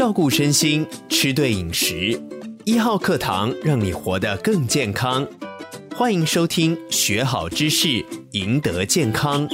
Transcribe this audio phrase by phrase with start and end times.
[0.00, 2.18] 照顾身心，吃对饮食，
[2.64, 5.28] 一号课堂让你活得更健康。
[5.94, 9.46] 欢迎收听，学好知识，赢得健康。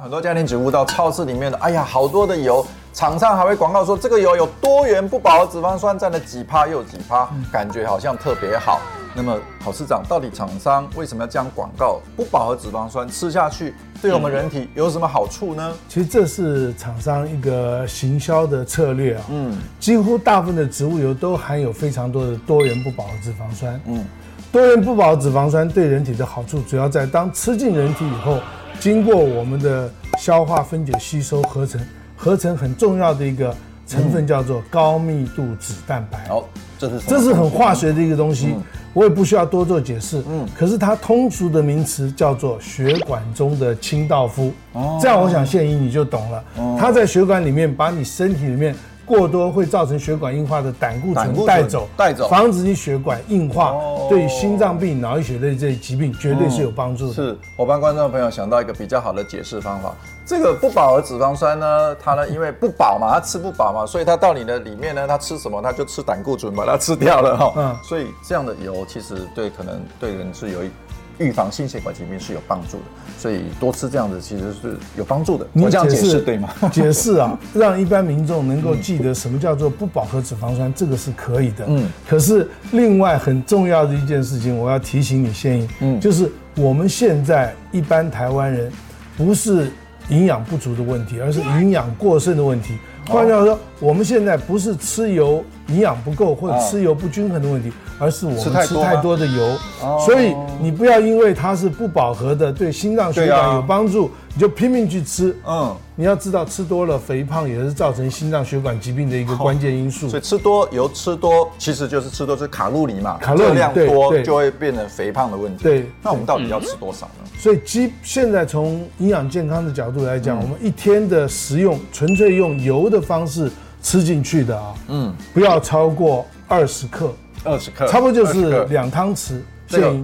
[0.00, 8.80] 很多家庭主妇到超市里面的，哎呀，好多的油，厂商还会广告说这个油有多元不饱和脂肪酸占了几趴又几趴，感觉好像特别好。
[9.12, 12.00] 那么，郝市长，到底厂商为什么要这样广告？
[12.16, 15.74] 不饱和脂肪酸吃下去对我们人体有什么好处呢？
[15.88, 19.24] 其实这是厂商一个行销的策略啊。
[19.30, 23.80] 嗯，几乎大部分的植物油都含有非常多的多元不饱和脂肪酸。
[23.86, 24.04] 嗯，
[24.52, 28.38] 多元不饱和脂肪酸对人体的好处，主要在当吃进人体以后。
[28.80, 31.80] 经过我们的消化、分解、吸收、合成，
[32.16, 33.54] 合成很重要的一个
[33.86, 36.26] 成分叫做高密度脂蛋白。
[36.30, 36.44] 哦，
[36.78, 38.54] 这是这是很化学的一个东西，
[38.92, 40.22] 我也不需要多做解释。
[40.28, 44.52] 嗯，可是它通俗的名词叫做血管中的清道夫。
[44.74, 46.44] 哦，这样我想献莹你就懂了。
[46.78, 48.74] 它在血管里面把你身体里面。
[49.08, 53.74] 过多会造成血管硬化的胆固醇带走，带走，防止你血管硬化，
[54.10, 57.14] 对心脏病、脑溢血类这些疾病绝对是有帮助的。
[57.14, 59.94] 是，我帮观众朋友想到一个比较好的解释方法。
[60.26, 67.52] 这个不饱和脂肪酸呢，它呢因为不饱嘛，它吃不饱嘛，所以它到你的里面呢，它吃什么，它就吃胆固醇把它吃掉了哈。
[67.56, 70.70] 嗯，所以这样的油其实对可能对人是有一。
[71.18, 72.84] 预防心血管疾病是有帮助的，
[73.18, 75.46] 所以多吃这样子其实是有帮助的。
[75.52, 76.48] 你这样解释对吗？
[76.72, 81.64] 解释啊， 让一般民众能够记得什么叫做不饱和脂肪酸，这个是可以的。
[81.66, 88.70] 嗯，可是另外很重要的一件事情，我要提醒你，献莹，嗯，就是我们现在一般台湾人
[89.16, 89.70] 不是
[90.08, 92.74] 营养不足的问题，而是营养过剩的问题。
[93.08, 99.56] 换句话说，我们现在不是吃油营养不够或者吃油不均衡的问题，而是我们吃太多的油。
[100.04, 105.36] 所以你不要因为它是不饱和的，对心脏血管有帮助，你就拼命去吃。
[105.46, 110.08] 嗯，你要知道，吃多了肥胖也是造成心脏血管疾病的一个关键因素。
[110.08, 115.62] 所以吃多油吃多，其实就是吃多是卡路里嘛，卡路里量多就会变成肥胖的问题。
[115.62, 117.28] 对，那我们到底要吃多少呢？
[117.38, 122.98] 所以基现在从营养健康的角度来讲，我们一天的食用纯粹用油的。
[123.08, 123.50] 方式
[123.82, 127.12] 吃进去的啊，嗯，不要超过二十克，
[127.44, 129.38] 二十克，差不多就是两汤匙，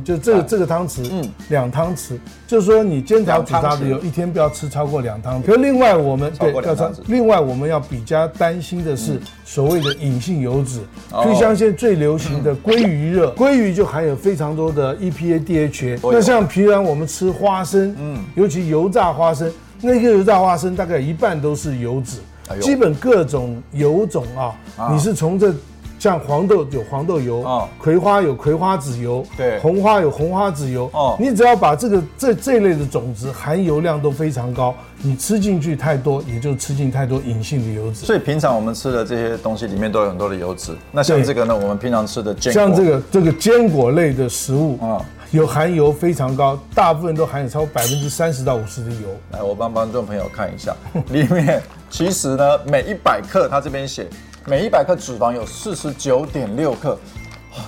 [0.05, 5.47] 就这个这个汤匙，嗯，两汤匙，就是说你煎炒煮炸的有，一天不要吃超过两汤匙。
[5.47, 10.81] 可另外我们对要超，另外我们要比较担心的是所谓的隐性油脂，
[11.11, 15.99] 就像现在最流行的鲑鱼热，鲑鱼就含有非常多的 EPA、DHA。
[16.13, 22.19] 那像平常我们吃花生，嗯，尤其油炸花生，那个油炸花生大概一半都是油脂。
[22.61, 24.55] 基本各种油种啊，
[24.93, 25.55] 你是从这
[25.99, 38.05] 像黄豆有黄豆油，葵花有葵花籽油，对，红花有红花籽油，哦，你只要把这个这这类的种子含油量都非常高，你吃进去太多，也就吃进太多隐性的油脂。
[38.05, 40.77] 所以平常我们吃的这些东西里面都有很多的油脂。
[40.93, 45.03] 那像这个呢，我们平常吃的坚果，像这个这个坚果类的食物啊。
[45.31, 49.09] 有含油非常高，大部分都含有超过百分之三十到五十的油。
[49.33, 50.77] 来，我帮观众朋友看一下，
[51.09, 51.61] 里面
[51.95, 54.09] 其实呢，每一百克，它这边写
[54.47, 56.99] 每一百克脂肪有四十九点六克。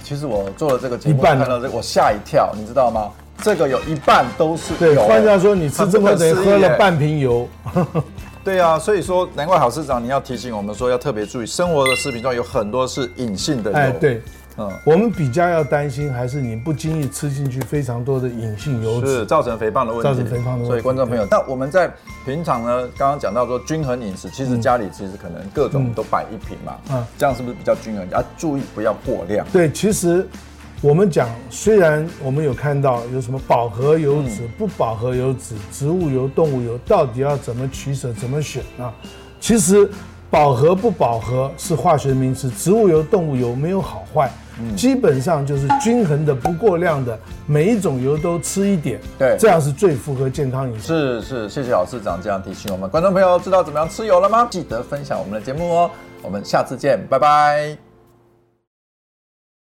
[0.02, 3.08] 其实我做了这个节目，看到这个我吓一跳，你知道吗？
[3.40, 4.78] 这个有一半都是油。
[4.80, 7.48] 对，换句话说，你吃这么多，喝了半瓶油。
[8.42, 13.76] 对啊，所以说难怪郝市长你要提醒我们说要特别注意，生活的食品中有很多是隐性的油。
[13.76, 14.20] 哎，对。
[14.58, 20.08] 嗯，我们比较要担心还是你不经意吃进去非常多的隐性油脂，是造成肥胖的问题。
[20.08, 20.68] 造成肥胖的问题。
[20.68, 21.92] 所以观众朋友，那我们在
[22.24, 28.08] 平常呢，刚刚讲到说均衡饮食，其实家里其实可能各种都摆一瓶嘛，嗯，这样是不是比较均衡？
[28.10, 29.46] 要注意不要过量。
[29.52, 30.26] 对，其实
[30.80, 38.90] 我们讲，虽然我们有看到有什么饱和油脂、嗯、不饱和油脂、植物油、动物油，到底要怎么取舍、怎么选啊？
[39.38, 39.86] 其实
[40.30, 44.30] 饱和不饱和是化学名词，植物油、动物油没有好坏。
[44.76, 50.86] 基本上就是均衡的，不过量的，每一种油都吃一点，对，这样是最符合健康饮食。
[50.86, 54.46] 是是，谢谢老市长这样提醒我们观众朋友，知道怎么样吃油了吗？
[54.50, 55.90] 记得分享我们的节目哦，
[56.22, 57.85] 我们下次见，拜拜。